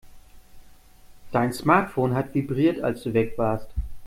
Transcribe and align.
Dein 1.31 1.53
Smartphone 1.53 2.15
hat 2.15 2.33
vibriert, 2.33 2.81
als 2.81 3.03
du 3.03 3.13
weg 3.13 3.37
warst. 3.37 3.69